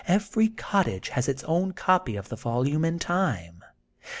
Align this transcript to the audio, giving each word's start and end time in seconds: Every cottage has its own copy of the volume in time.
Every 0.07 0.47
cottage 0.47 1.09
has 1.09 1.27
its 1.27 1.43
own 1.43 1.73
copy 1.73 2.15
of 2.15 2.29
the 2.29 2.35
volume 2.35 2.83
in 2.83 2.97
time. 2.97 3.63